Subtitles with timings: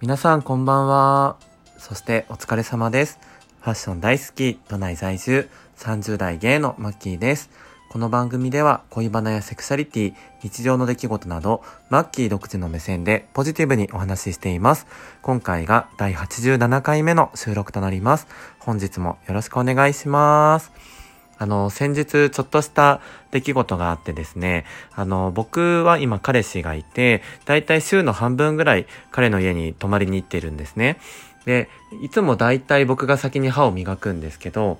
[0.00, 1.36] 皆さんこんばんは。
[1.76, 3.18] そしてお疲れ様です。
[3.60, 7.50] ファッション大好き、都内在住、30代芸のマッキーです。
[7.90, 10.14] この番組では恋バナやセクシャリティ、
[10.44, 14.86] 日常の出来事など、マッキー独自の目線でポジティブにお話ししています。
[15.20, 18.28] 今回が第87回目の収録となります。
[18.60, 20.97] 本日もよろしくお願いします。
[21.38, 30.98] あの、先日ちょっとした出来事があってですね、あの、僕は今彼氏がいて、だいたい週の半分ぐらい彼の家に泊まりに行ってるんですね。
[31.46, 31.68] で、
[32.02, 34.78] いつもだいたい僕が先に歯を磨くんですけど、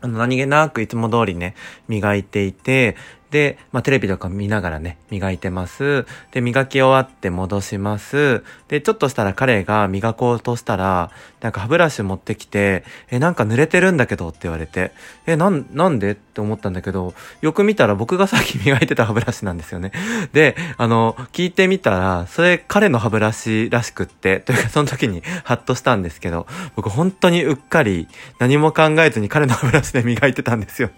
[0.00, 1.54] あの、何気なくいつも通りね、
[1.88, 2.96] 磨いていて、
[3.30, 6.06] で、まあ、テレビとか見ながらね、磨いてます。
[6.32, 8.44] で、磨き終わって戻します。
[8.68, 14.92] で、ちょっとしたら彼が磨こうとしたら、なんか歯ブラシ持ってきて、え、なんか濡れてるんだけどって言われて、
[15.26, 16.12] え、なん、なんで？
[16.12, 19.90] って思ったんだけど、よく見たら僕がさっき 磨いてた歯ブラシなんですよね。
[20.34, 28.06] で、あの、聞いてみたら、それ彼の歯ブラシらしくって、というかその時に ハッとしたんですけど、僕本当にうっかり
[28.38, 30.90] 何も考えずに彼の歯ブラシで磨いてたんですよ。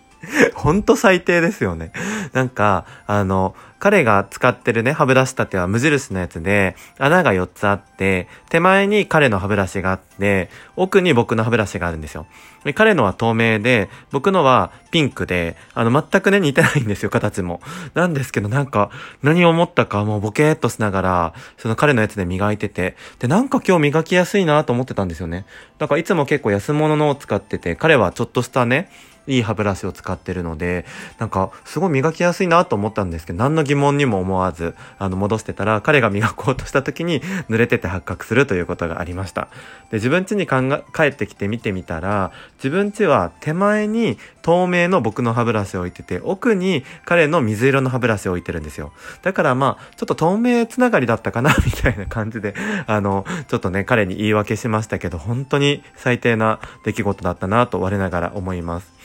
[0.54, 1.92] ほんと最低ですよね。
[2.32, 12.26] なんか、あの、彼が使ってるね、歯ブラシ立ては無印のやつで、穴が4つあって、手前に彼の歯ブラシがあって、奥に僕の歯ブラシがあるんですよ。
[12.64, 17.60] で彼のは透明で、僕のはピンクで、あの、全くね、似てないんですよ、形も。
[17.94, 18.90] なんですけど、なんか、
[19.22, 25.46] 何を思ったか、もうボケーっとしながら、その彼のやつで磨いてて、で、なんか今日磨きやすいなと思ってたんですよね。
[25.78, 28.90] だからいつも結構安物のを使ってて、彼はちょっとしたね、
[29.28, 30.84] いい歯ブラシを使ってるので、
[31.18, 39.48] なんか、すごい磨きやすいなと思ったんですけど、何の疑問にも思わず、あの、戻してたら、彼が磨こうとした時に、濡れてて発覚するということがありました。
[39.90, 48.92] で、自分家に考え、帰ってきて見てみたら、自分家は手前に透明の僕の歯ブラシを置いてて、奥に彼の水色の歯ブラシを置いてるんですよ。
[49.22, 52.54] だからまあ、ちょっと透明つながりだったかな、 みたいな感じで、
[52.86, 58.97] あの、ちょっとね、彼に言い訳しましたけど、本当に最低な出来事だったなと我ながら思います。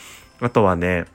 [0.43, 1.05] あとはね、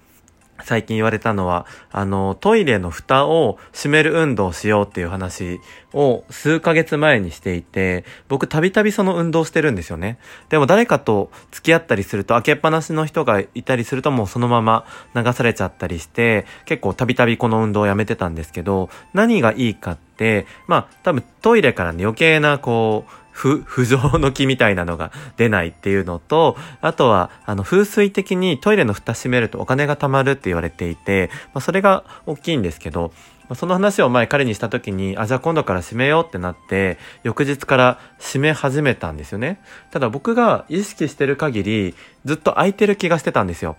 [0.65, 5.61] 最近言われたのは、あの、トイレの蓋を閉める運動をしようっていう話
[5.93, 10.19] を数ヶ月前にしていて、僕たびたびその運動してるんですよね。
[10.49, 14.85] でも誰かと付き合ったりすると、開けっぱなしの人がいたりするともうそのまま
[15.15, 33.13] 流されちゃったりして、結構たびたびこの運動をやめてたんですけど、何がいいかって、まあ多分トイレからね余計なこう、不、不浄の気みたいなのが出ないっていうのと、あとは、あの、風水的にトイレの蓋閉めるとお金が貯まるって言われていて、まあ、それが大きいんですけど、
[33.55, 39.61] その話を前彼にした時に、あ、じゃあ今度から閉めようってなって、翌日から閉め始めたんですよね。
[39.93, 41.95] ただ僕が意識してる限り、
[42.25, 43.77] ずっと空いてる気がしてたんですよ。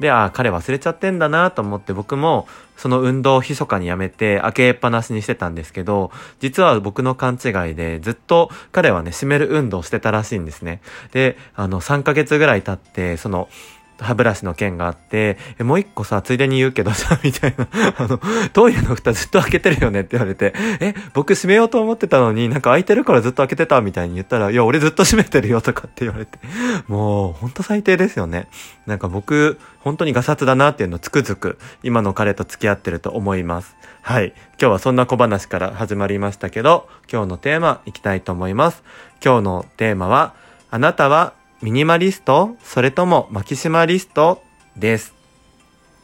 [0.00, 10.80] で、ああ、彼忘れちゃってんだなと思って僕もその運動を密かにやめて開けっぱなしにしてたんですけど、実は僕の勘違いでずっと彼はね、閉める運動してたらしいんですね。
[11.12, 13.50] で、あの、3ヶ月ぐらい経って、その、
[14.04, 18.20] 歯ブラシの件があって、え、もう一個さ、ついでに言うけどさ、 みたいな、あの、
[18.52, 26.38] トイレの蓋ずっと開けてるよねって言われて、え、僕閉めようと思ってたのに、なんか開いてるからずっと開けてたみたいに言ったら、いや、俺ずっと閉めてるよとかって言われて、
[26.88, 28.48] もう、ほんと最低ですよね。
[28.86, 33.76] なんか僕、本当にガサツだなっていうのをつくづく、今の彼と付き合ってると思います。
[34.02, 34.32] はい。
[34.60, 38.82] 今日はそんな小話から始まりましたけど、今日のテーマいきたいと思います。
[39.24, 40.34] 今日のテーマは、
[40.70, 42.56] あなたはミニマリスト？
[42.62, 44.42] それともマキシマリスト？
[44.78, 45.12] です。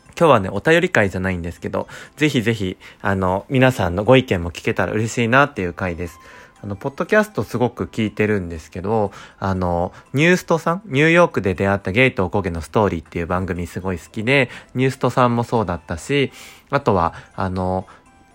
[0.09, 6.21] 今日はね、お便り会じゃないんですけど、ぜひぜひ、あの、皆さんのご意見も聞けたら嬉しいなっていう回です。
[6.63, 16.33] あの、ポッドキャストすごく聞いてるんですけど、あの、ニューストさん、ニューヨークで出会ったゲイとおこげのストーリーっていう番組すごい好きで、ニューストさんもそうだったし、
[16.69, 17.87] あとは、あの、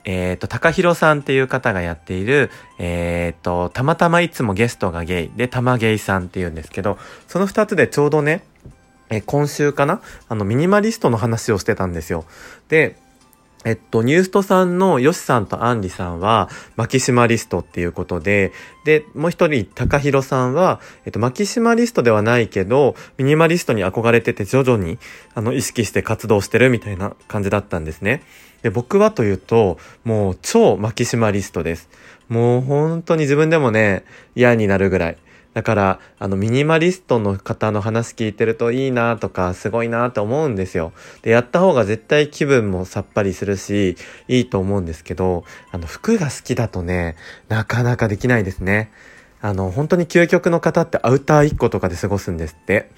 [0.03, 6.97] えっ、と、高弘さんっていう方がやっている、えっ、と、たまたまいつもゲストがゲイで、たまゲイさんっていうんですけど、
[7.27, 8.43] その二つでちょうどね、
[9.09, 12.25] えー今週かなあの、ミニマリストの話をしてたんですよ。
[12.69, 12.95] で、
[13.63, 18.53] えっと、ニューストさんのヨシさんとアンリさんは、マキシマリストっていうことで、
[18.85, 24.97] で、もう一人、高弘さんは、えっと、マキシマリストではないけど、ミニマリストに憧れてて徐々に、
[25.35, 28.23] あの、意識して活動してるみたいな感じだったんですね。
[28.63, 31.87] で、僕はというと、もう超マキシマリストです。
[32.29, 34.05] もう本当に自分でもね、
[34.35, 35.17] 嫌になるぐらい。
[35.53, 40.93] だから、あの、ミニマリストの方の話聞いてるといいなとか、すごいなと思うんですよ。
[41.23, 43.97] で、やった方が絶対気分もさっぱりするし、
[44.29, 47.17] いいと思うんですけど、あの、服が好きだとね、
[47.49, 48.91] なかなかできないですね。
[49.41, 52.89] あの、本当に究極の方ってアウター1個とかで過ごすんですって。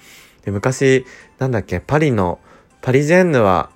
[0.44, 1.04] で、昔、
[1.38, 2.38] なんだっけ、パリの、
[2.82, 3.70] パリジェンヌは、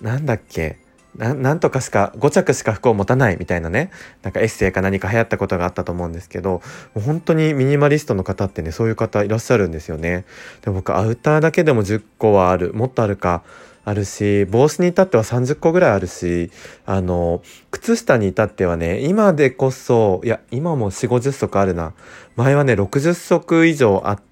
[0.00, 0.78] なんだっけ、
[1.16, 3.90] なんとかしか5着しか服を持たないみたいなね。
[4.22, 6.62] なんかエッセイか何か流行ったことがあったと思うんですけど
[6.94, 10.24] 本当にミニマリストの方ってねそういう方いらっしゃるんですよね。
[10.62, 12.72] で僕アウターだけでも10個はある。
[12.72, 13.42] もっとあるか
[13.84, 16.50] あるし帽子に至っては30個ぐらいあるし
[16.86, 17.42] あの
[17.72, 21.92] 靴下に至ってはね今でこそいや今も4 5 0足あるな。
[22.36, 24.31] 前はね60足以上あって、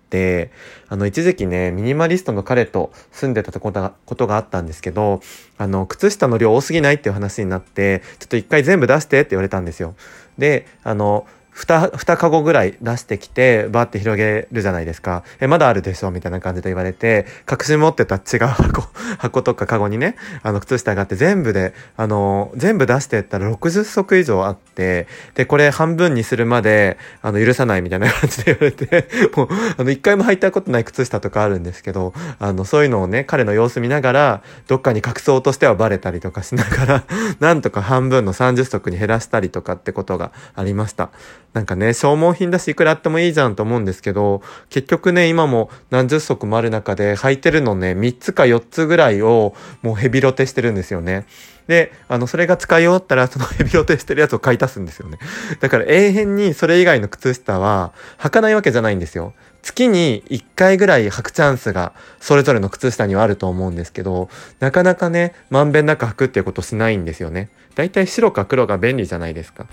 [0.89, 5.21] あの、一時期ね、ミニマリストの彼と住んでたことがことがあったんですけど、
[5.59, 9.95] あの、靴下の量多すぎないっていう話になって、ちょっと一回全部出してって言われたんですよ。
[10.39, 15.25] で、あの、2、2カゴぐらい出してきて、バーって広げるじゃないですか。
[15.41, 18.83] え、まだあるでしょみたいな感じで言われて、隠し持ってた違う箱、
[19.19, 37.05] 箱とかカゴにね、あの、靴下があって全部で、あの、全部出してったら60足以上あって、で、これ半分にするまで、あの、許さないみたいな感じで言われて、 もう、あの、一回も履いたことない靴下とかあるんですけど、あの、そういうのをね、彼の様子見ながら、どっかに隠そうとしてはバレたりとかしながら、
[37.41, 41.11] なんとか半分の30足に減らしたりとかってことがありました。
[41.53, 51.27] なんかね、消耗品だしいくらあってもいいじゃんと思うんですけど、結局ね、今も何十足もある中で履いてるのね、3つか4つぐらいをもうヘビロテしてるんですよね。
[51.67, 55.19] で、あの、それが使い終わったら、その ヘビロテしてるやつを買い足すんですよね。
[55.59, 59.35] だから永遠にそれ以外の靴下は履かないわけじゃないんですよ。
[59.63, 64.29] 月に1回ぐらい履くチャンスがそれぞれの靴下にはあると思うんですけど、
[64.61, 67.51] なかなかね、まんべんなく履くっていうことしないんですよね。
[67.75, 69.67] だいたい白か黒が便利じゃないですか。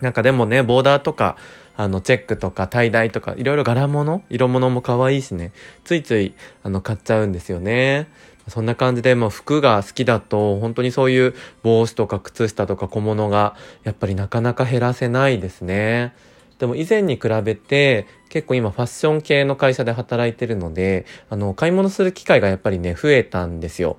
[0.00, 1.36] なんかでもね、ボーダーとか、
[1.76, 5.52] あの、チェックとか、タイダイとか、いろいろ柄物色物も可愛いしね、
[5.84, 8.08] ついつい、あの、買っちゃうんですよね。
[8.48, 16.14] そんな感じで、まあ、服が好きだと、本当にそういう帽子とか靴下とか小物が、やっぱりなかなか減らせないですね。
[16.58, 23.98] でも以前に比べて、結構今ファッション系の会社で働いてるので、あの、買い物する機会がやっぱりね、増えたんですよ。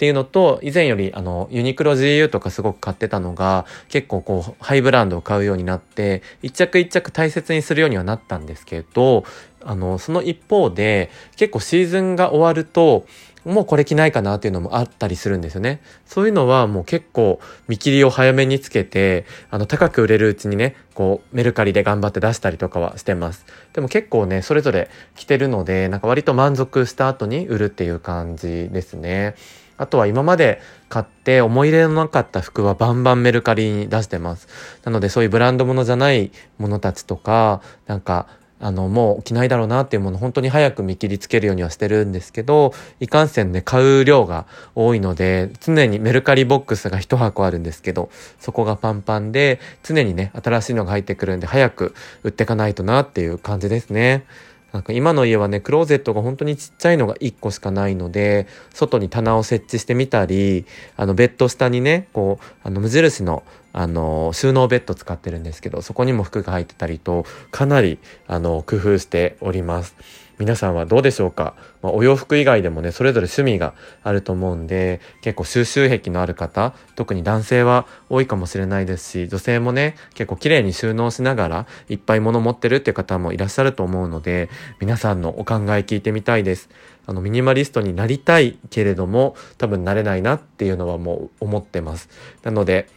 [0.00, 9.24] っていうのと、以前よりあの、ユニクロ GU とかすごく買ってたのが、結構こう、ハイブランドを買うようになって、一着一着大切にするようにはなったんですけど、
[9.64, 13.06] あの、その一方で、結構シーズンが終わると、
[13.44, 15.80] もうこれ着ないかなっていうのもあったりするんですよね。
[16.04, 23.46] そういうのはもう結構見切りを早めにつけて、あの高く売れるうちにね、こうメルカリで頑張って出したりとかはしてます。
[23.72, 29.34] でも結構ね、それぞれ着てるので、なんか割と満足した後に売るっていう感じですね。
[29.78, 30.60] あとは今まで
[30.90, 34.46] 買って思い入れのなかった服はバンバンメルカリに出してます。
[34.84, 38.26] なのでそういうブランド物じゃないものたちとか、なんか
[38.60, 54.24] あの、もう着ないだろうなっていうもの本当に早く見切りつけるようにはしてるんですけど、いかんせんね、買う量が多いので、常にメルカリボックスが一箱あるんですけど、そこがパンパンで、常にね、新しいのが入ってくるんで、早く売ってかないとなっていう感じですね。
[54.72, 60.64] なんか今の家はね、クローゼットが本当にちっちゃいのが1個しかないので、外に棚を設置してみたり、
[60.96, 69.94] あの、ベッド下にね、こう、あの、無印の、あの、収納ベッド使ってるんですけど、そこにも服が入ってたりと、かなり、あの、工夫しております。
[70.40, 84.48] 皆さんはどうでしょうか、まあ、お洋服以外でもね、それぞれ趣味があると思うんで、結構収集癖のある方、特に男性は多いかもしれないですし、女性もね、結構綺麗に収納しながらいっぱい物持ってるっていう方もいらっしゃると思うので、
[84.80, 86.70] 皆さんのお考え聞いてみたいです。
[87.04, 92.08] あの、ミニマリストになりたいけれども、多分なれないなっていうのはもう思ってます。
[92.44, 92.88] なので、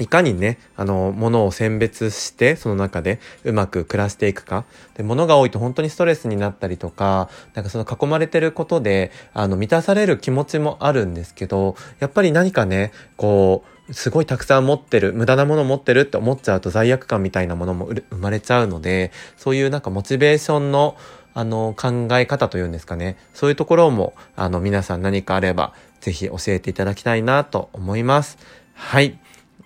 [0.00, 4.64] いかにね、あの、物を選別して、その中でうまく暮らしていくか。
[4.94, 20.96] で、物が多いと本当にストレスになったりとか、なんかその囲まれてることで、あの、満たされる気持ちもあるんですけど、やっぱり何かね、こう、すごいたくさん持ってる、無駄なもの持ってるって思っちゃうと罪悪感みたいなものも生まれちゃうので、そういうなんかモチベーションの、
[21.34, 23.18] あの、考え方というんですかね。
[23.34, 28.38] そういうところも、あの、皆さん何かあれば、ぜひ教えていただきたいなと思います。
[28.74, 29.18] はい。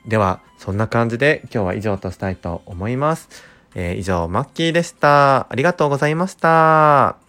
[0.06, 3.28] では、そんな感じで今日は以上としたいと思います。
[3.74, 5.50] えー、以上、マッキーでした。
[5.50, 7.23] ありがとうございました。